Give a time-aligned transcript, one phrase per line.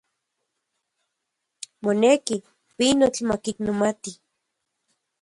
[1.83, 2.35] Moneki,
[2.75, 4.11] pinotl makiknomati.